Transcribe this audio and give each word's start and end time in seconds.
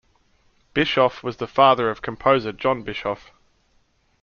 Bischoff 0.73 1.21
was 1.21 1.37
the 1.37 1.45
father 1.45 1.87
of 1.91 2.01
composer 2.01 2.51
John 2.51 2.81
Bischoff. 2.81 3.29